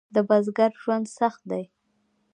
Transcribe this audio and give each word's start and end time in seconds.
د 0.13 0.15
بزګر 0.27 0.71
ژوند 0.81 1.05
سخت 1.19 1.41
دی؟ 1.51 1.63